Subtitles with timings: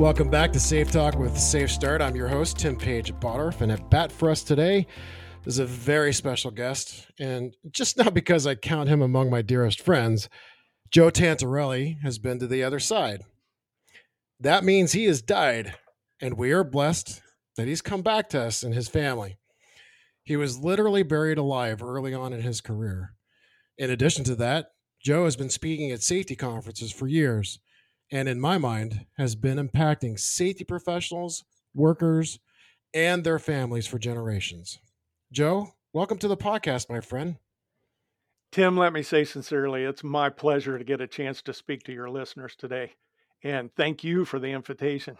[0.00, 2.00] Welcome back to Safe Talk with Safe Start.
[2.00, 4.86] I'm your host, Tim Page Bottorff, and at bat for us today
[5.44, 7.06] is a very special guest.
[7.18, 10.30] And just not because I count him among my dearest friends,
[10.90, 13.24] Joe Tantarelli has been to the other side.
[14.40, 15.74] That means he has died,
[16.18, 17.20] and we are blessed
[17.58, 19.36] that he's come back to us and his family.
[20.24, 23.16] He was literally buried alive early on in his career.
[23.76, 24.70] In addition to that,
[25.04, 27.58] Joe has been speaking at safety conferences for years
[28.10, 32.38] and in my mind has been impacting safety professionals, workers,
[32.92, 34.78] and their families for generations.
[35.32, 37.36] Joe, welcome to the podcast, my friend.
[38.50, 41.92] Tim, let me say sincerely, it's my pleasure to get a chance to speak to
[41.92, 42.94] your listeners today.
[43.44, 45.16] And thank you for the invitation.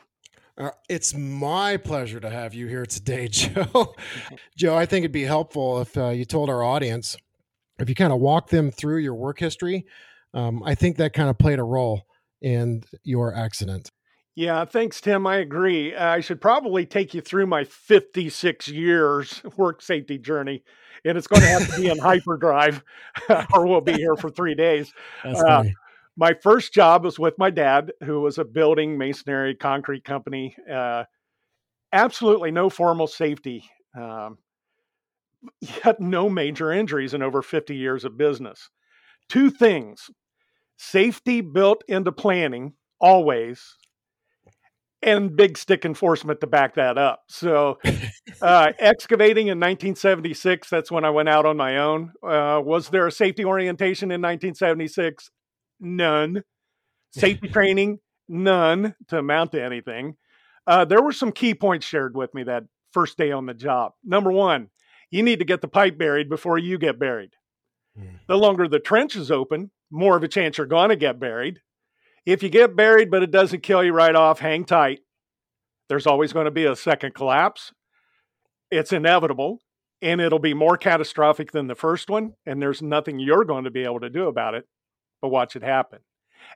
[0.59, 3.95] Uh, it's my pleasure to have you here today, Joe.
[4.57, 7.17] Joe, I think it'd be helpful if uh, you told our audience,
[7.79, 9.87] if you kind of walk them through your work history.
[10.35, 12.05] Um, I think that kind of played a role
[12.43, 13.91] and your accident.
[14.37, 15.27] Yeah, thanks, Tim.
[15.27, 15.95] I agree.
[15.95, 20.63] I should probably take you through my 56 years work safety journey,
[21.05, 22.83] and it's going to have to be in hyperdrive,
[23.53, 24.93] or we'll be here for three days.
[25.25, 25.65] Uh,
[26.17, 30.57] my first job was with my dad, who was a building masonry concrete company.
[30.71, 31.05] Uh,
[31.93, 33.65] absolutely no formal safety,
[33.97, 34.39] um,
[35.61, 38.71] yet no major injuries in over 50 years of business.
[39.29, 40.11] Two things
[40.81, 43.77] safety built into planning always
[45.03, 47.23] and big stick enforcement to back that up.
[47.29, 47.79] So,
[48.43, 52.13] uh, excavating in 1976, that's when I went out on my own.
[52.27, 55.31] Uh, was there a safety orientation in 1976?
[55.81, 56.45] None.
[57.11, 57.99] Safety training?
[58.27, 60.17] None to amount to anything.
[60.67, 63.93] Uh, there were some key points shared with me that first day on the job.
[64.03, 64.69] Number one,
[65.11, 67.33] you need to get the pipe buried before you get buried.
[67.99, 68.21] Mm.
[68.29, 71.61] The longer the trench is open, more of a chance you're going to get buried.
[72.27, 75.01] If you get buried, but it doesn't kill you right off, hang tight.
[75.89, 77.73] There's always going to be a second collapse.
[78.71, 79.59] It's inevitable,
[80.01, 82.35] and it'll be more catastrophic than the first one.
[82.47, 84.67] And there's nothing you're going to be able to do about it
[85.21, 86.01] but watch it happen.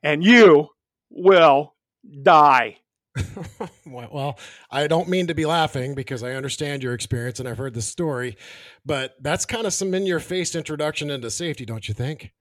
[0.03, 0.69] And you
[1.11, 1.75] will
[2.23, 2.79] die.
[3.87, 4.39] well,
[4.71, 7.83] I don't mean to be laughing because I understand your experience and I've heard the
[7.83, 8.37] story,
[8.85, 12.33] but that's kind of some in your face introduction into safety, don't you think?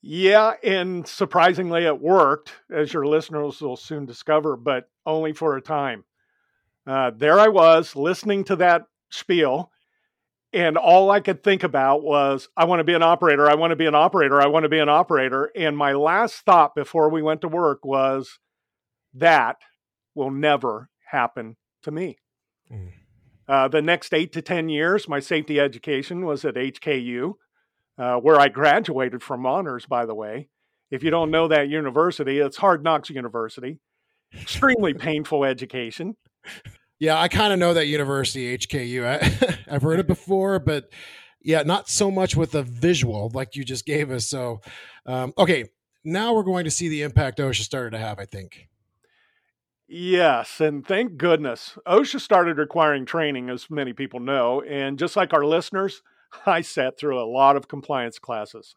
[0.00, 5.62] Yeah, and surprisingly, it worked, as your listeners will soon discover, but only for a
[5.62, 6.04] time.
[6.86, 9.72] Uh, there I was listening to that spiel,
[10.52, 13.50] and all I could think about was, I want to be an operator.
[13.50, 14.40] I want to be an operator.
[14.40, 15.50] I want to be an operator.
[15.54, 18.38] And my last thought before we went to work was,
[19.14, 19.56] that
[20.14, 22.18] will never happen to me.
[22.72, 22.92] Mm.
[23.46, 27.34] Uh, the next eight to 10 years, my safety education was at HKU
[27.98, 30.48] uh, where I graduated from honors, by the way.
[30.90, 33.78] If you don't know that university, it's Hard Knocks University.
[34.32, 36.16] Extremely painful education.
[36.98, 39.04] Yeah, I kind of know that university, HKU.
[39.04, 40.90] I, I've heard it before, but
[41.40, 44.26] yeah, not so much with the visual like you just gave us.
[44.26, 44.60] So,
[45.06, 45.66] um, okay,
[46.04, 48.68] now we're going to see the impact OSHA started to have, I think.
[49.86, 51.78] Yes, and thank goodness.
[51.86, 54.62] OSHA started requiring training, as many people know.
[54.62, 56.02] And just like our listeners,
[56.46, 58.76] I sat through a lot of compliance classes.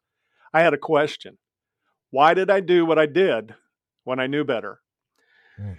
[0.54, 1.38] I had a question
[2.10, 3.56] Why did I do what I did
[4.04, 4.80] when I knew better?
[5.60, 5.78] Mm.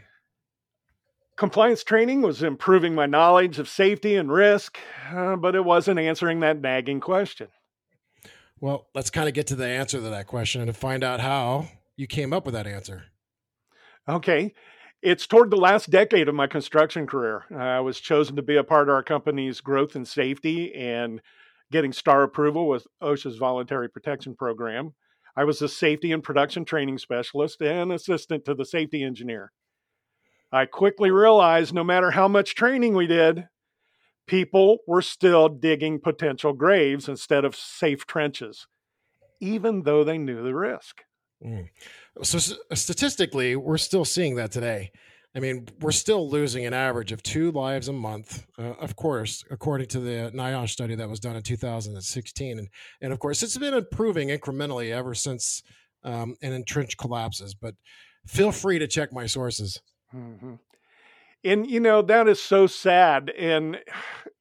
[1.37, 4.79] Compliance training was improving my knowledge of safety and risk,
[5.13, 7.49] uh, but it wasn't answering that nagging question.
[8.61, 11.19] Well, let's kind of get to the answer to that question and to find out
[11.19, 13.05] how you came up with that answer.
[14.09, 14.55] Okay.
[15.03, 17.45] It's toward the last decade of my construction career.
[17.53, 21.21] I was chosen to be a part of our company's growth and safety and
[21.73, 24.95] getting STAR approval with OSHA's voluntary protection program.
[25.35, 29.51] I was a safety and production training specialist and assistant to the safety engineer.
[30.53, 33.49] I quickly realized no matter how much training we did,
[34.27, 38.67] people were still digging potential graves instead of safe trenches,
[39.41, 41.03] even though they knew the risk.
[41.45, 41.71] Mm.
[42.23, 42.39] So,
[42.75, 44.93] statistically, we're still seeing that today.
[45.35, 49.45] I mean, we're still losing an average of two lives a month, uh, of course,
[49.51, 52.59] according to the NIOSH study that was done in 2016.
[52.59, 52.69] And,
[53.01, 55.63] and of course, it's been improving incrementally ever since
[56.05, 57.55] um, an entrenched collapses.
[57.55, 57.77] But
[58.27, 59.81] feel free to check my sources.
[60.15, 60.55] Mm-hmm.
[61.45, 63.31] And, you know, that is so sad.
[63.31, 63.79] And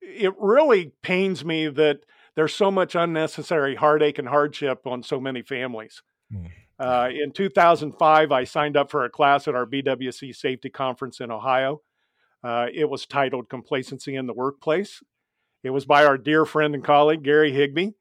[0.01, 2.01] it really pains me that
[2.35, 6.01] there's so much unnecessary heartache and hardship on so many families.
[6.33, 6.51] Mm.
[6.81, 11.29] Uh, in 2005, I signed up for a class at our BWC safety conference in
[11.29, 11.83] Ohio.
[12.43, 15.03] Uh, it was titled Complacency in the Workplace.
[15.63, 17.91] It was by our dear friend and colleague, Gary Higbee.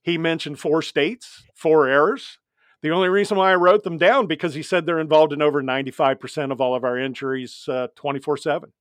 [0.00, 2.38] He mentioned four states, four errors
[2.82, 5.60] The only reason why I wrote them down because he said they're involved in over
[5.60, 8.72] 95% of all of our injuries 24 uh, 7.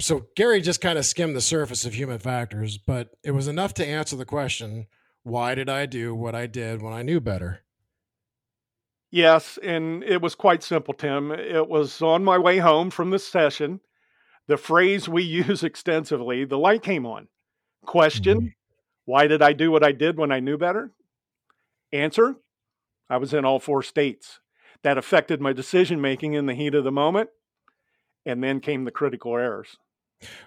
[0.00, 3.74] So Gary just kind of skimmed the surface of human factors, but it was enough
[3.74, 4.86] to answer the question
[5.24, 7.64] why did I do what I did when I knew better?
[9.10, 11.32] Yes, and it was quite simple, Tim.
[11.32, 13.80] It was on my way home from the session.
[14.46, 17.28] The phrase we use extensively, the light came on.
[17.84, 18.46] Question mm-hmm.
[19.04, 20.92] Why did I do what I did when I knew better?
[21.92, 22.36] Answer
[23.08, 24.38] I was in all four states.
[24.82, 27.30] That affected my decision making in the heat of the moment.
[28.24, 29.76] And then came the critical errors.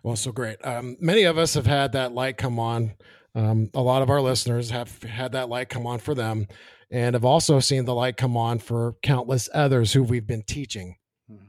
[0.03, 0.63] Well, so great.
[0.65, 2.93] Um, many of us have had that light come on.
[3.35, 6.47] Um, a lot of our listeners have had that light come on for them
[6.93, 10.97] and have also seen the light come on for countless others who we've been teaching.
[11.27, 11.47] Hmm.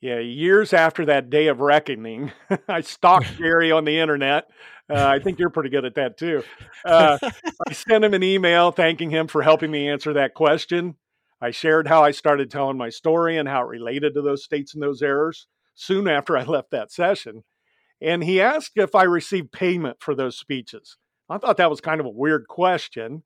[0.00, 2.30] Yeah, years after that day of reckoning,
[2.68, 4.48] I stalked Gary on the internet.
[4.88, 6.44] Uh, I think you're pretty good at that too.
[6.84, 7.18] Uh,
[7.68, 10.94] I sent him an email thanking him for helping me answer that question.
[11.40, 14.74] I shared how I started telling my story and how it related to those states
[14.74, 17.42] and those errors soon after I left that session.
[18.00, 20.98] And he asked if I received payment for those speeches.
[21.28, 23.24] I thought that was kind of a weird question.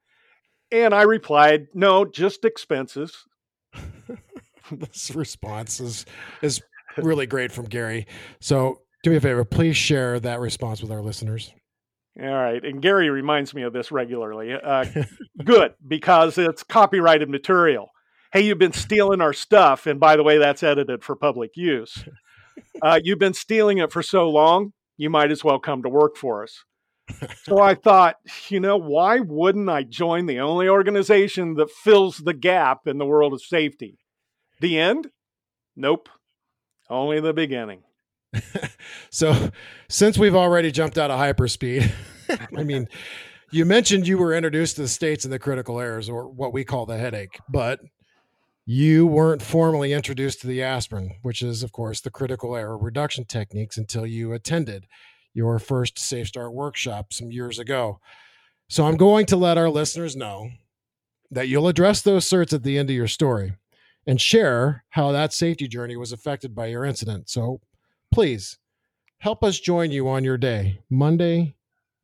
[0.73, 3.25] And I replied, no, just expenses.
[4.71, 6.07] this response is,
[6.43, 6.61] is
[6.97, 8.07] really great from Gary.
[8.41, 11.53] So do me a favor, please share that response with our listeners.
[12.21, 12.65] All right.
[12.65, 14.55] And Gary reminds me of this regularly.
[14.55, 14.87] Uh,
[15.45, 17.91] good, because it's copyrighted material.
[18.33, 19.87] Hey, you've been stealing our stuff.
[19.87, 22.05] And by the way, that's edited for public use.
[22.81, 26.17] Uh, you've been stealing it for so long, you might as well come to work
[26.17, 26.65] for us
[27.45, 28.17] so I thought,
[28.49, 33.07] you know, why wouldn't I join the only organization that fills the gap in the
[33.07, 33.99] world of safety?
[34.61, 35.11] The end?
[35.77, 36.09] Nope.
[36.89, 37.83] Only the beginning.
[39.11, 39.51] so,
[39.89, 41.91] since we've already jumped out of hyperspeed,
[42.57, 42.89] I mean,
[43.51, 46.65] you mentioned you were introduced to the states and the critical errors, or what we
[46.65, 47.81] call the headache, but
[48.65, 53.25] you weren't formally introduced to the aspirin, which is, of course, the critical error reduction
[53.25, 54.87] techniques until you attended
[55.37, 58.01] your first Safe Start workshop some years ago.
[58.69, 60.49] So I'm going to let our listeners know
[61.31, 63.53] that you'll address those certs at the end of your story
[64.07, 67.29] and share how that safety journey was affected by your incident.
[67.29, 67.61] So
[68.11, 68.59] please
[69.19, 71.55] help us join you on your day, Monday,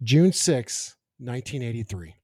[0.02, 2.16] June 6, 1983.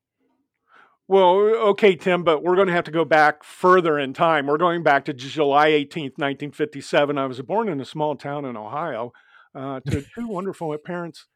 [1.06, 1.38] Well,
[1.70, 4.46] okay, Tim, but we're going to have to go back further in time.
[4.46, 7.16] We're going back to July 18th, 1957.
[7.16, 9.14] I was born in a small town in Ohio
[9.54, 11.26] uh, to two wonderful parents.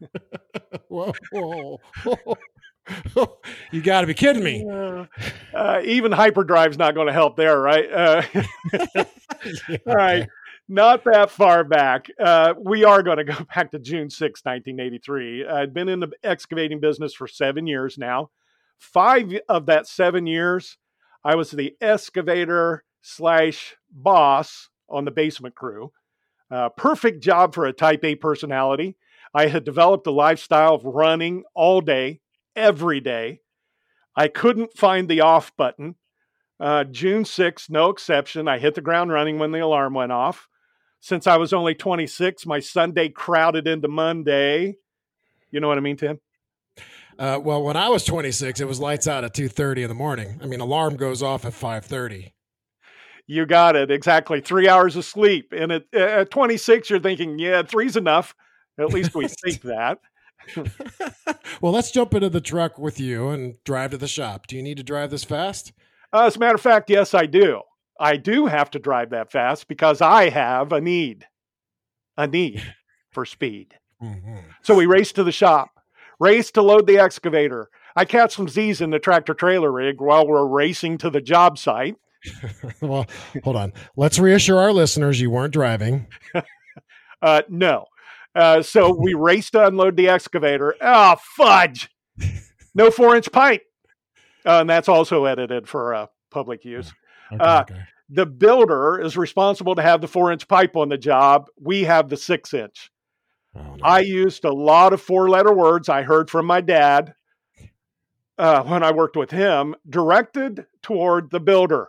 [0.88, 2.36] whoa, whoa, whoa.
[3.72, 4.66] you got to be kidding me.
[4.68, 5.06] Uh,
[5.54, 7.90] uh, even hyperdrive's not going to help there, right?
[7.90, 9.04] Uh, yeah.
[9.86, 10.28] All right.
[10.68, 12.06] Not that far back.
[12.18, 15.46] Uh, we are going to go back to June 6, 1983.
[15.46, 18.30] I'd been in the excavating business for seven years now.
[18.78, 20.78] Five of that seven years,
[21.24, 25.92] I was the excavator slash boss on the basement crew.
[26.50, 28.96] Uh, perfect job for a type A personality.
[29.32, 32.20] I had developed a lifestyle of running all day,
[32.56, 33.40] every day.
[34.16, 35.94] I couldn't find the off button.
[36.58, 38.48] Uh, June 6th, no exception.
[38.48, 40.48] I hit the ground running when the alarm went off.
[41.00, 44.76] Since I was only 26, my Sunday crowded into Monday.
[45.50, 46.20] You know what I mean, Tim?
[47.18, 50.38] Uh, well, when I was 26, it was lights out at 2:30 in the morning.
[50.42, 52.32] I mean, alarm goes off at 5:30.
[53.30, 53.92] You got it.
[53.92, 54.40] Exactly.
[54.40, 55.54] Three hours of sleep.
[55.56, 58.34] And at, at 26, you're thinking, yeah, three's enough.
[58.76, 60.00] At least we think that.
[61.60, 64.48] well, let's jump into the truck with you and drive to the shop.
[64.48, 65.72] Do you need to drive this fast?
[66.12, 67.60] Uh, as a matter of fact, yes, I do.
[68.00, 71.28] I do have to drive that fast because I have a need,
[72.16, 72.64] a need
[73.12, 73.74] for speed.
[74.02, 74.38] Mm-hmm.
[74.62, 75.70] So we race to the shop,
[76.18, 77.70] race to load the excavator.
[77.94, 81.58] I catch some Z's in the tractor trailer rig while we're racing to the job
[81.58, 81.94] site.
[82.80, 83.06] well,
[83.44, 83.72] hold on.
[83.96, 86.06] Let's reassure our listeners you weren't driving.
[87.22, 87.86] uh, no.
[88.34, 90.74] Uh, so we raced to unload the excavator.
[90.80, 91.88] Oh, fudge.
[92.74, 93.62] No four inch pipe.
[94.46, 96.92] Uh, and that's also edited for uh, public use.
[97.32, 97.80] Okay, uh, okay.
[98.08, 101.48] The builder is responsible to have the four inch pipe on the job.
[101.60, 102.90] We have the six inch.
[103.54, 103.76] Oh, no.
[103.82, 107.14] I used a lot of four letter words I heard from my dad
[108.38, 111.88] uh, when I worked with him, directed toward the builder.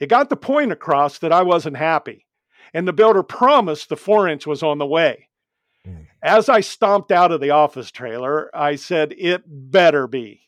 [0.00, 2.26] It got the point across that I wasn't happy,
[2.72, 5.28] and the builder promised the four inch was on the way.
[5.86, 6.06] Mm.
[6.22, 10.42] As I stomped out of the office trailer, I said, It better be.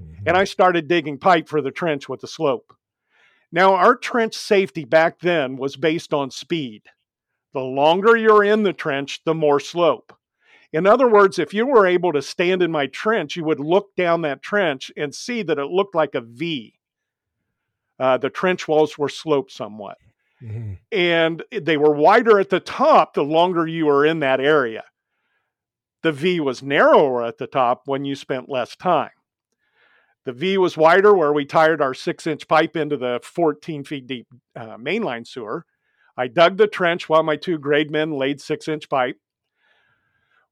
[0.00, 0.28] Mm-hmm.
[0.28, 2.74] And I started digging pipe for the trench with the slope.
[3.50, 6.82] Now, our trench safety back then was based on speed.
[7.54, 10.12] The longer you're in the trench, the more slope.
[10.72, 13.96] In other words, if you were able to stand in my trench, you would look
[13.96, 16.77] down that trench and see that it looked like a V.
[17.98, 19.98] Uh, the trench walls were sloped somewhat.
[20.42, 20.74] Mm-hmm.
[20.92, 24.84] And they were wider at the top the longer you were in that area.
[26.02, 29.10] The V was narrower at the top when you spent less time.
[30.24, 34.06] The V was wider where we tied our six inch pipe into the 14 feet
[34.06, 35.64] deep uh, mainline sewer.
[36.16, 39.16] I dug the trench while my two grade men laid six inch pipe.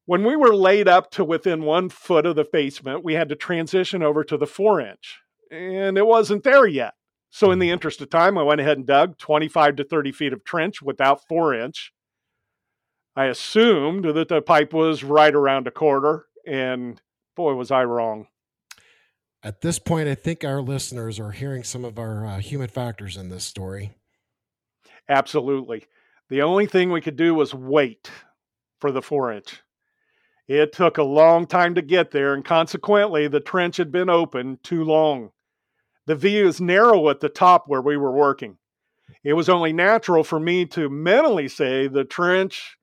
[0.05, 3.37] When we were laid up to within one foot of the basement, we had to
[3.37, 5.19] transition over to the four inch,
[5.51, 6.95] and it wasn't there yet.
[7.31, 10.33] So, in the interest of time, I went ahead and dug 25 to 30 feet
[10.33, 11.93] of trench without four inch.
[13.15, 17.01] I assumed that the pipe was right around a quarter, and
[17.35, 18.29] boy, was I wrong.
[19.43, 23.17] At this point, I think our listeners are hearing some of our uh, human factors
[23.17, 23.93] in this story.
[25.09, 25.87] Absolutely.
[26.29, 28.11] The only thing we could do was wait
[28.81, 29.63] for the four inch.
[30.49, 34.59] It took a long time to get there, and consequently, the trench had been open
[34.63, 35.31] too long.
[36.07, 38.59] The view is narrow at the top where we were working.
[39.25, 42.77] It was only natural for me to mentally say, The trench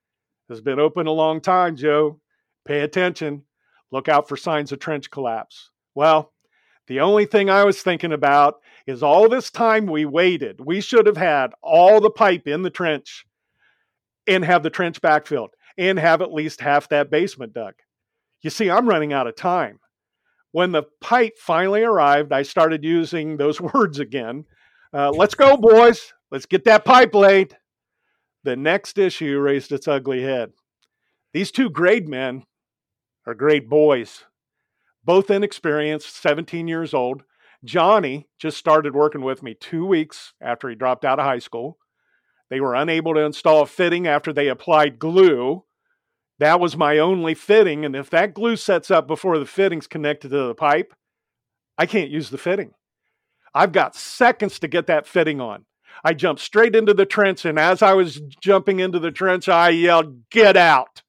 [0.50, 2.20] has been open a long time, Joe.
[2.66, 3.44] Pay attention.
[3.92, 5.70] Look out for signs of trench collapse.
[5.96, 6.34] Well,
[6.88, 10.60] the only thing I was thinking about is all this time we waited.
[10.60, 13.26] We should have had all the pipe in the trench
[14.28, 17.76] and have the trench backfilled and have at least half that basement dug.
[18.42, 19.80] You see, I'm running out of time.
[20.54, 24.46] When the pipe finally arrived, I started using those words again.
[24.94, 26.14] Uh, let's go, boys.
[26.32, 27.58] Let's get that pipe laid.
[28.44, 30.52] The next issue raised its ugly head.
[31.34, 32.44] These two grade men
[33.26, 34.26] are great boys,
[35.04, 37.24] both inexperienced, 17 years old.
[37.64, 41.80] Johnny just started working with me two weeks after he dropped out of high school.
[42.50, 45.64] They were unable to install a fitting after they applied glue.
[46.40, 47.86] That was my only fitting.
[47.86, 50.94] And if that glue sets up before the fitting's connected to the pipe,
[51.78, 52.72] I can't use the fitting.
[53.54, 55.66] I've got seconds to get that fitting on.
[56.04, 57.46] I jumped straight into the trench.
[57.46, 61.04] And as I was jumping into the trench, I yelled, Get out.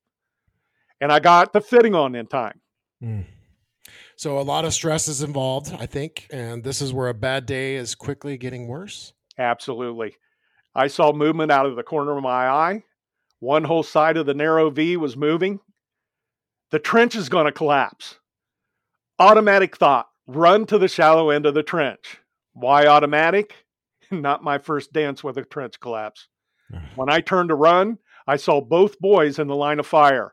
[1.00, 2.60] And I got the fitting on in time.
[3.02, 3.24] Mm.
[4.16, 6.28] So a lot of stress is involved, I think.
[6.30, 9.12] And this is where a bad day is quickly getting worse.
[9.38, 10.16] Absolutely.
[10.74, 12.82] I saw movement out of the corner of my eye.
[13.44, 15.60] One whole side of the narrow V was moving.
[16.70, 18.18] The trench is going to collapse.
[19.18, 22.20] Automatic thought run to the shallow end of the trench.
[22.54, 23.66] Why automatic?
[24.10, 26.26] Not my first dance with a trench collapse.
[26.94, 30.32] when I turned to run, I saw both boys in the line of fire.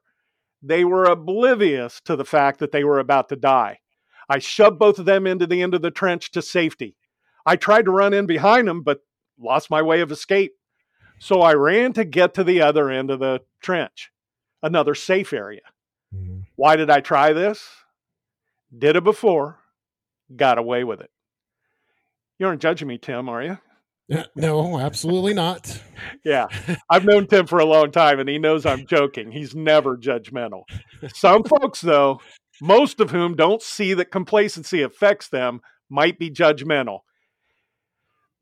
[0.63, 3.79] They were oblivious to the fact that they were about to die.
[4.29, 6.95] I shoved both of them into the end of the trench to safety.
[7.45, 9.01] I tried to run in behind them, but
[9.37, 10.53] lost my way of escape.
[11.21, 14.09] So I ran to get to the other end of the trench,
[14.63, 15.61] another safe area.
[16.13, 16.39] Mm-hmm.
[16.55, 17.63] Why did I try this?
[18.75, 19.59] Did it before,
[20.35, 21.11] got away with it.
[22.39, 23.59] You aren't judging me, Tim, are you?
[24.35, 25.79] No, absolutely not.
[26.25, 26.47] yeah.
[26.89, 29.31] I've known Tim for a long time and he knows I'm joking.
[29.31, 30.63] He's never judgmental.
[31.13, 32.19] Some folks, though,
[32.61, 37.01] most of whom don't see that complacency affects them, might be judgmental.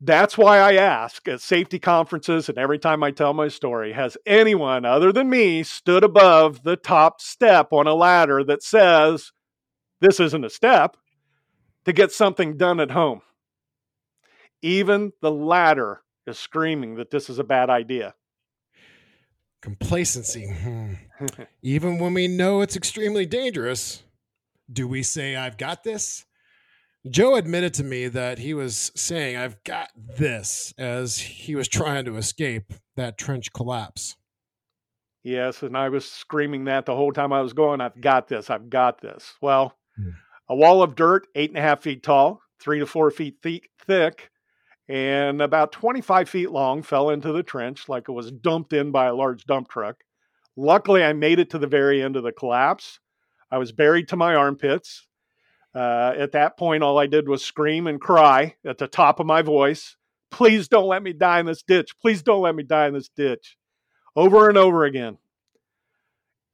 [0.00, 4.16] That's why I ask at safety conferences and every time I tell my story has
[4.24, 9.32] anyone other than me stood above the top step on a ladder that says,
[10.00, 10.96] This isn't a step,
[11.84, 13.20] to get something done at home?
[14.62, 18.14] Even the ladder is screaming that this is a bad idea.
[19.60, 20.50] Complacency.
[20.50, 20.94] Hmm.
[21.62, 24.02] Even when we know it's extremely dangerous,
[24.72, 26.24] do we say, I've got this?
[27.08, 32.04] Joe admitted to me that he was saying, I've got this, as he was trying
[32.04, 34.16] to escape that trench collapse.
[35.22, 38.50] Yes, and I was screaming that the whole time I was going, I've got this,
[38.50, 39.34] I've got this.
[39.40, 40.10] Well, hmm.
[40.48, 44.30] a wall of dirt, eight and a half feet tall, three to four feet thick,
[44.86, 49.06] and about 25 feet long, fell into the trench like it was dumped in by
[49.06, 49.96] a large dump truck.
[50.54, 52.98] Luckily, I made it to the very end of the collapse.
[53.50, 55.06] I was buried to my armpits
[55.74, 59.26] uh, at that point, all I did was scream and cry at the top of
[59.26, 59.96] my voice,
[60.30, 61.98] Please don't let me die in this ditch.
[62.00, 63.56] Please don't let me die in this ditch.
[64.14, 65.18] Over and over again.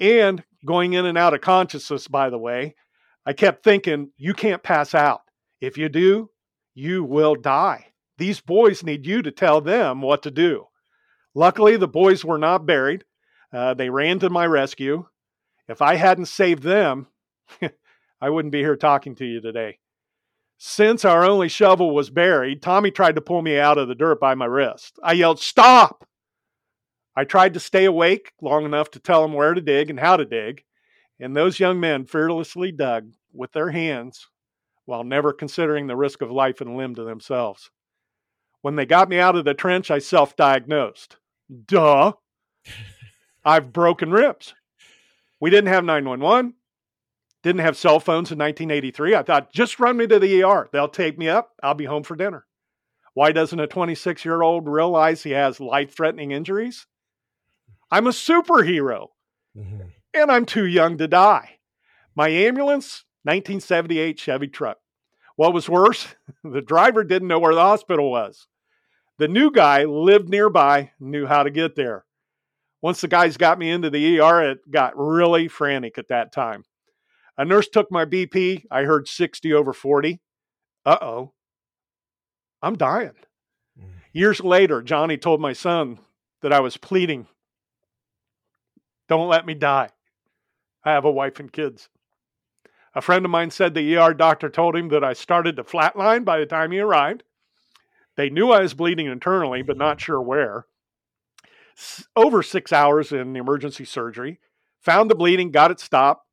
[0.00, 2.74] And going in and out of consciousness, by the way,
[3.26, 5.20] I kept thinking, You can't pass out.
[5.60, 6.30] If you do,
[6.74, 7.92] you will die.
[8.18, 10.66] These boys need you to tell them what to do.
[11.34, 13.04] Luckily, the boys were not buried.
[13.52, 15.06] Uh, they ran to my rescue.
[15.68, 17.08] If I hadn't saved them,
[18.20, 19.78] I wouldn't be here talking to you today.
[20.58, 24.18] Since our only shovel was buried, Tommy tried to pull me out of the dirt
[24.20, 24.98] by my wrist.
[25.02, 26.06] I yelled, Stop!
[27.14, 30.16] I tried to stay awake long enough to tell him where to dig and how
[30.16, 30.64] to dig.
[31.18, 34.28] And those young men fearlessly dug with their hands
[34.84, 37.70] while never considering the risk of life and limb to themselves.
[38.62, 41.16] When they got me out of the trench, I self diagnosed.
[41.66, 42.12] Duh.
[43.44, 44.54] I've broken ribs.
[45.40, 46.54] We didn't have 911,
[47.46, 49.14] didn't have cell phones in 1983.
[49.14, 50.68] I thought, just run me to the ER.
[50.72, 51.52] They'll take me up.
[51.62, 52.44] I'll be home for dinner.
[53.14, 56.88] Why doesn't a 26 year old realize he has life threatening injuries?
[57.88, 59.10] I'm a superhero
[59.56, 59.82] mm-hmm.
[60.12, 61.60] and I'm too young to die.
[62.16, 64.78] My ambulance, 1978 Chevy truck.
[65.36, 68.48] What was worse, the driver didn't know where the hospital was.
[69.18, 72.06] The new guy lived nearby, knew how to get there.
[72.82, 76.64] Once the guys got me into the ER, it got really frantic at that time.
[77.38, 78.64] A nurse took my BP.
[78.70, 80.20] I heard 60 over 40.
[80.84, 81.32] Uh oh.
[82.62, 83.12] I'm dying.
[83.78, 83.88] Mm.
[84.12, 85.98] Years later, Johnny told my son
[86.42, 87.26] that I was pleading,
[89.08, 89.90] Don't let me die.
[90.84, 91.88] I have a wife and kids.
[92.94, 96.24] A friend of mine said the ER doctor told him that I started to flatline
[96.24, 97.24] by the time he arrived.
[98.16, 100.66] They knew I was bleeding internally, but not sure where
[102.14, 104.40] over six hours in emergency surgery,
[104.80, 106.25] found the bleeding, got it stopped.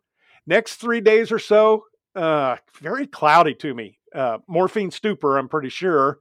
[0.46, 1.86] Next three days or so,
[2.16, 4.00] uh, very cloudy to me.
[4.14, 6.20] Uh, morphine stupor, I'm pretty sure.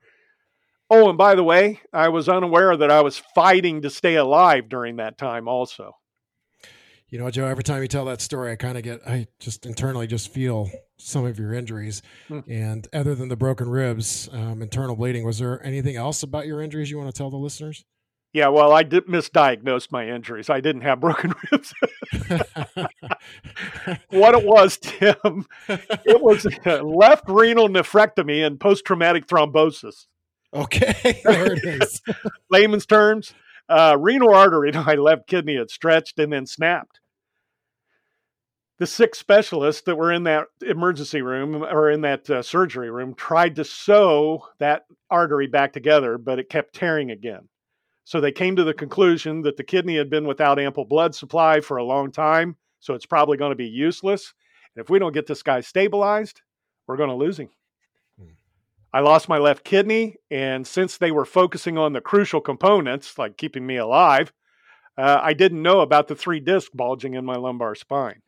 [0.90, 4.68] Oh, and by the way, I was unaware that I was fighting to stay alive
[4.68, 5.92] during that time also.
[7.08, 9.66] You know, Joe, every time you tell that story, I kind of get, I just
[9.66, 12.00] internally just feel some of your injuries.
[12.30, 12.44] Mm.
[12.48, 16.62] And other than the broken ribs, um, internal bleeding, was there anything else about your
[16.62, 17.84] injuries you want to tell the listeners?
[18.32, 20.48] Yeah, well, I did misdiagnose my injuries.
[20.48, 21.74] I didn't have broken ribs.
[24.08, 26.46] what it was, Tim, it was
[26.82, 30.06] left renal nephrectomy and post traumatic thrombosis.
[30.54, 32.00] Okay, there it is.
[32.50, 33.34] Layman's terms,
[33.68, 37.00] uh, renal artery in my left kidney had stretched and then snapped.
[38.78, 43.14] The six specialists that were in that emergency room or in that uh, surgery room
[43.14, 47.48] tried to sew that artery back together, but it kept tearing again.
[48.04, 51.60] So they came to the conclusion that the kidney had been without ample blood supply
[51.60, 54.34] for a long time, so it's probably going to be useless.
[54.74, 56.42] And if we don't get this guy stabilized,
[56.86, 57.50] we're going to lose him.
[58.18, 58.32] Hmm.
[58.92, 63.36] I lost my left kidney, and since they were focusing on the crucial components, like
[63.36, 64.32] keeping me alive,
[64.98, 68.20] uh, I didn't know about the three disc bulging in my lumbar spine.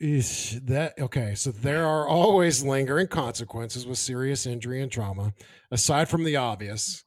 [0.00, 1.34] Is that okay?
[1.34, 5.34] So there are always lingering consequences with serious injury and trauma,
[5.72, 7.04] aside from the obvious.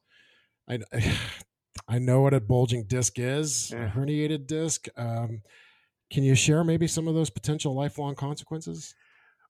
[0.68, 0.80] I,
[1.88, 3.86] I know what a bulging disc is, yeah.
[3.86, 4.88] a herniated disc.
[4.96, 5.42] Um,
[6.10, 8.94] can you share maybe some of those potential lifelong consequences?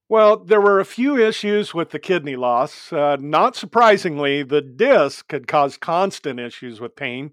[0.09, 2.93] Well, there were a few issues with the kidney loss.
[2.93, 7.33] Uh, not surprisingly, the disc had caused constant issues with pain,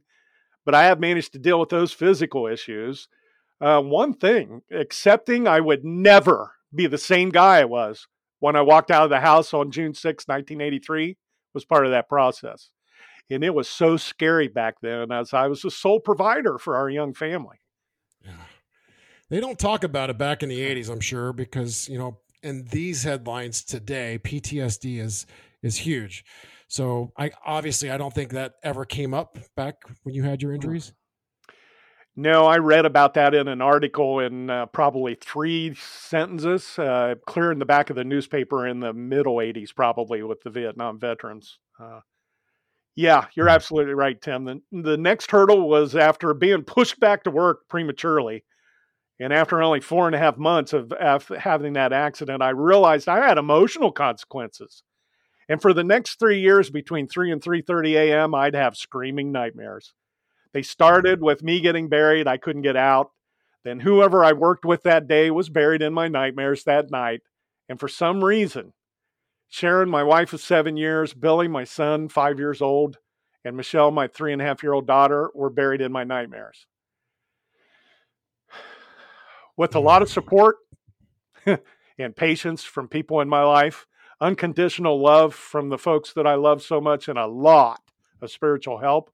[0.66, 3.08] but I have managed to deal with those physical issues.
[3.60, 8.08] Uh, one thing, accepting I would never be the same guy I was
[8.40, 11.18] when I walked out of the house on June 6, 1983,
[11.54, 12.70] was part of that process.
[13.30, 16.90] And it was so scary back then as I was the sole provider for our
[16.90, 17.58] young family.
[18.24, 18.32] Yeah.
[19.30, 22.66] They don't talk about it back in the 80s, I'm sure, because, you know, in
[22.66, 25.26] these headlines today, PTSD is
[25.62, 26.24] is huge.
[26.68, 30.54] So I obviously I don't think that ever came up back when you had your
[30.54, 30.94] injuries.
[32.16, 37.52] No, I read about that in an article in uh, probably three sentences, uh, clear
[37.52, 41.60] in the back of the newspaper in the middle 80s, probably with the Vietnam veterans.
[41.80, 42.02] Uh,
[42.96, 44.46] yeah, you're absolutely right, Tim.
[44.46, 48.44] The, the next hurdle was after being pushed back to work prematurely.
[49.22, 50.94] And after only four and a half months of
[51.38, 54.84] having that accident, I realized I had emotional consequences.
[55.50, 59.94] And for the next three years, between 3 and 3.30 a.m., I'd have screaming nightmares.
[60.54, 60.66] They mm-hmm.
[60.66, 62.28] started with me getting buried.
[62.28, 63.12] I couldn't get out.
[63.66, 67.22] Then whoever I worked with that day was buried in my nightmares that night.
[67.68, 68.74] And for some reason,
[69.50, 73.00] Sharon, my wife of seven years, Billy, my son, five years old,
[73.44, 76.68] and Michelle, my three and a half year old daughter, were buried in my nightmares.
[79.58, 80.58] With a lot of support
[81.46, 83.88] and patience from people in my life,
[84.22, 87.82] unconditional love from the folks that I love so much, and a lot
[88.22, 89.10] of spiritual help,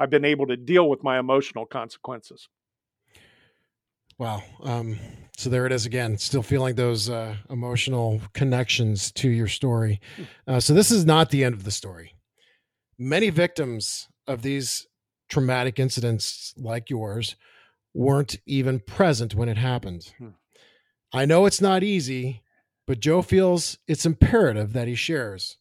[0.00, 2.48] I've been able to deal with my emotional consequences.
[4.18, 4.42] Wow.
[4.62, 4.98] Um,
[5.36, 10.00] so there it is again, still feeling those uh, emotional connections to your story.
[10.46, 12.14] Uh, so this is not the end of the story.
[12.98, 14.88] Many victims of these
[15.28, 17.36] traumatic incidents like yours
[17.94, 20.12] weren't even present when it happened.
[20.18, 20.28] Hmm.
[21.12, 22.42] I know it's not easy,
[22.86, 25.56] but Joe feels it's imperative that he shares.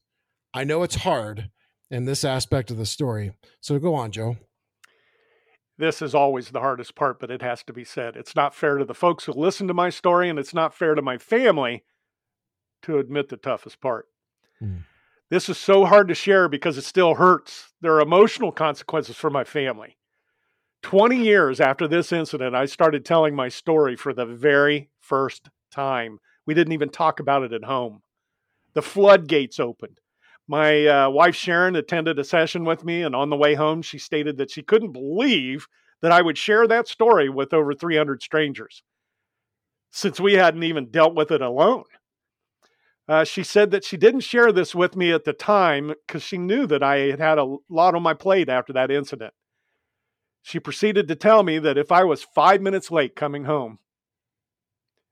[0.53, 1.51] I know it's hard
[1.91, 3.33] in this aspect of the story.
[3.61, 4.37] So go on, Joe.
[5.77, 8.15] This is always the hardest part, but it has to be said.
[8.15, 10.95] It's not fair to the folks who listen to my story, and it's not fair
[10.95, 11.83] to my family
[12.83, 14.07] to admit the toughest part.
[14.61, 14.83] Mm.
[15.29, 17.73] This is so hard to share because it still hurts.
[17.81, 19.97] There are emotional consequences for my family.
[20.83, 26.19] 20 years after this incident, I started telling my story for the very first time.
[26.45, 28.03] We didn't even talk about it at home.
[28.73, 29.99] The floodgates opened.
[30.47, 33.97] My uh, wife Sharon attended a session with me, and on the way home, she
[33.97, 35.67] stated that she couldn't believe
[36.01, 38.83] that I would share that story with over 300 strangers
[39.91, 41.83] since we hadn't even dealt with it alone.
[43.07, 46.37] Uh, she said that she didn't share this with me at the time because she
[46.37, 49.33] knew that I had had a lot on my plate after that incident.
[50.41, 53.79] She proceeded to tell me that if I was five minutes late coming home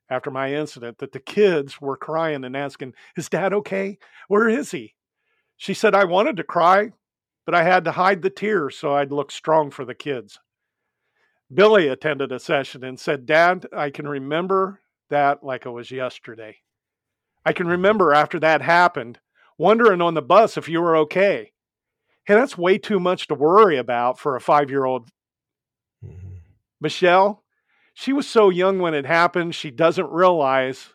[0.10, 3.98] after my incident, that the kids were crying and asking, Is dad okay?
[4.28, 4.94] Where is he?
[5.58, 6.92] She said, I wanted to cry,
[7.46, 10.40] but I had to hide the tears so I'd look strong for the kids.
[11.54, 16.58] Billy attended a session and said, Dad, I can remember that like it was yesterday.
[17.46, 19.20] I can remember after that happened,
[19.58, 21.52] wondering on the bus if you were okay.
[22.26, 25.10] Hey, that's way too much to worry about for a five year old.
[26.04, 26.38] Mm-hmm.
[26.82, 27.44] Michelle,
[27.94, 30.90] she was so young when it happened, she doesn't realize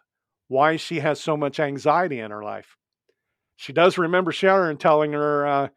[0.48, 2.76] why she has so much anxiety in her life.
[3.60, 5.68] She does remember Sharon telling her uh,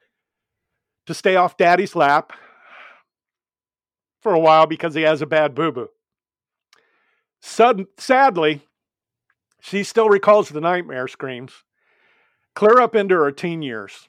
[1.06, 2.32] to stay off daddy's lap
[4.22, 5.90] for a while because he has a bad boo boo.
[7.42, 8.62] Sud- sadly,
[9.60, 11.66] she still recalls the nightmare screams
[12.56, 14.08] clear up into her teen years.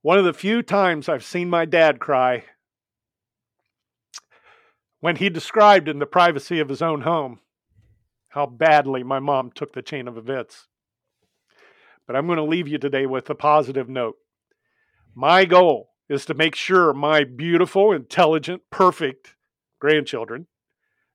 [0.00, 2.44] One of the few times I've seen my dad cry
[5.00, 7.40] when he described in the privacy of his own home
[8.30, 10.68] how badly my mom took the chain of events.
[12.06, 14.16] But I'm going to leave you today with a positive note.
[15.14, 19.34] My goal is to make sure my beautiful, intelligent, perfect
[19.78, 20.46] grandchildren,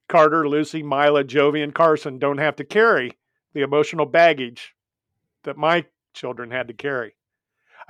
[0.07, 3.17] Carter, Lucy, Mila, Jovi, and Carson, don't have to carry
[3.53, 4.75] the emotional baggage
[5.43, 7.15] that my children had to carry.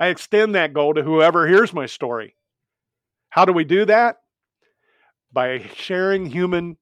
[0.00, 2.36] I extend that goal to whoever hears my story.
[3.30, 4.18] How do we do that?
[5.32, 6.76] By sharing human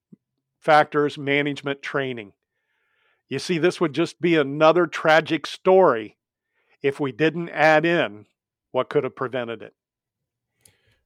[0.61, 2.33] factors management training.
[3.29, 6.17] You see, this would just be another tragic story
[6.83, 8.27] if we didn't add in
[8.71, 9.75] what could have prevented it.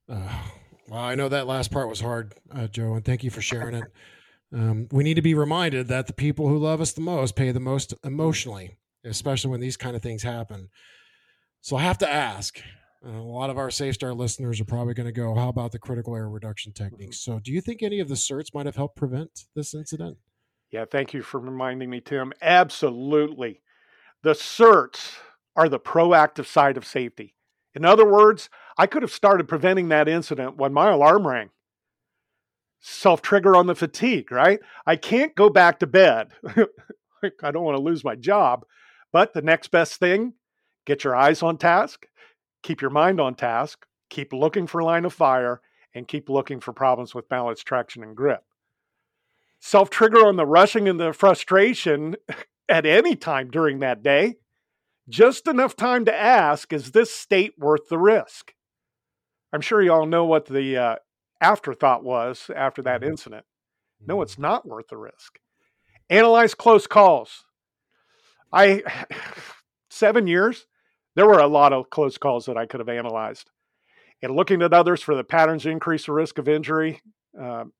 [0.08, 0.42] Uh,
[0.88, 3.76] well, I know that last part was hard, uh, Joe, and thank you for sharing
[3.76, 3.84] it.
[4.52, 7.52] Um, we need to be reminded that the people who love us the most pay
[7.52, 10.68] the most emotionally, especially when these kind of things happen.
[11.60, 12.60] So I have to ask.
[13.06, 15.78] Uh, a lot of our SafeStart listeners are probably going to go, "How about the
[15.78, 18.96] critical error reduction techniques?" So, do you think any of the certs might have helped
[18.96, 20.18] prevent this incident?
[20.70, 22.32] Yeah, thank you for reminding me, Tim.
[22.40, 23.60] Absolutely.
[24.22, 25.16] The certs
[25.56, 27.34] are the proactive side of safety.
[27.74, 31.50] In other words, I could have started preventing that incident when my alarm rang.
[32.80, 34.60] Self trigger on the fatigue, right?
[34.86, 36.30] I can't go back to bed.
[37.42, 38.64] I don't want to lose my job.
[39.12, 40.34] But the next best thing
[40.86, 42.06] get your eyes on task,
[42.62, 45.60] keep your mind on task, keep looking for line of fire,
[45.94, 48.42] and keep looking for problems with balance, traction, and grip
[49.60, 52.16] self trigger on the rushing and the frustration
[52.68, 54.36] at any time during that day.
[55.08, 58.54] Just enough time to ask, is this state worth the risk?
[59.52, 60.96] I'm sure you all know what the uh,
[61.40, 63.10] afterthought was after that mm-hmm.
[63.10, 63.44] incident.
[64.06, 64.42] No, it's mm-hmm.
[64.42, 65.38] not worth the risk.
[66.08, 67.44] Analyze close calls.
[68.52, 68.82] I,
[69.90, 70.66] seven years,
[71.16, 73.50] there were a lot of close calls that I could have analyzed.
[74.22, 77.00] And looking at others for the patterns increase the risk of injury,
[77.38, 77.72] um,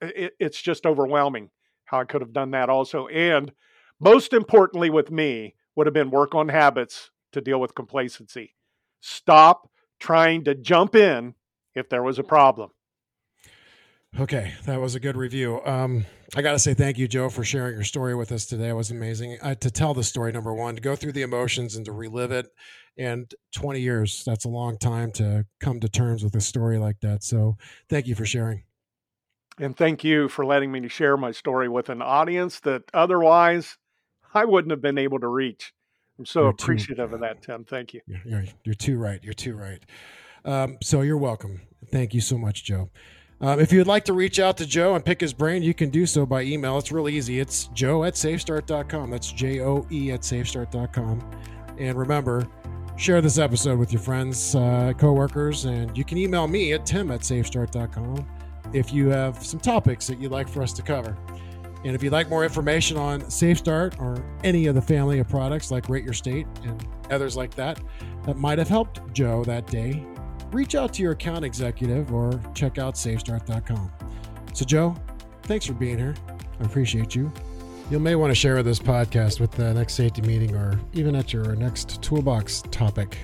[0.00, 1.50] it, it's just overwhelming
[1.84, 3.06] how I could have done that also.
[3.08, 3.52] And
[4.00, 8.54] most importantly, with me, would have been work on habits to deal with complacency.
[9.00, 11.34] Stop trying to jump in
[11.74, 12.70] if there was a problem.
[14.18, 15.60] Okay, that was a good review.
[15.64, 18.70] Um, I got to say thank you, Joe, for sharing your story with us today.
[18.70, 20.32] It was amazing uh, to tell the story.
[20.32, 22.48] Number one, to go through the emotions and to relive it.
[22.96, 27.22] And 20 years—that's a long time to come to terms with a story like that.
[27.22, 27.56] So,
[27.88, 28.64] thank you for sharing.
[29.60, 33.76] And thank you for letting me share my story with an audience that otherwise
[34.32, 35.72] I wouldn't have been able to reach.
[36.18, 37.64] I'm so you're appreciative too, of that, Tim.
[37.64, 38.00] Thank you.
[38.24, 39.22] You're, you're too right.
[39.22, 39.82] You're too right.
[40.44, 41.62] Um, so you're welcome.
[41.90, 42.90] Thank you so much, Joe.
[43.40, 45.90] Um, if you'd like to reach out to Joe and pick his brain, you can
[45.90, 46.76] do so by email.
[46.78, 47.38] It's real easy.
[47.38, 49.10] It's joe at safestart.com.
[49.10, 51.30] That's J O E at safestart.com.
[51.78, 52.48] And remember,
[52.96, 57.12] share this episode with your friends, uh, coworkers, and you can email me at tim
[57.12, 58.26] at safestart.com
[58.72, 61.16] if you have some topics that you'd like for us to cover.
[61.84, 65.70] And if you'd like more information on SafeStart or any of the family of products
[65.70, 67.80] like Rate Your State and others like that,
[68.24, 70.04] that might have helped Joe that day,
[70.50, 73.90] reach out to your account executive or check out safestart.com.
[74.54, 74.96] So, Joe,
[75.44, 76.14] thanks for being here.
[76.60, 77.32] I appreciate you.
[77.90, 81.32] You may want to share this podcast with the next safety meeting or even at
[81.32, 83.16] your next toolbox topic.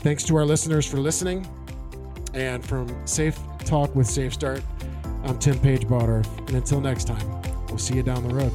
[0.00, 1.46] Thanks to our listeners for listening.
[2.34, 4.62] And from Safe Talk with Safe Start,
[5.24, 6.38] I'm Tim Page Bottorff.
[6.38, 8.52] And until next time, we'll see you down the road.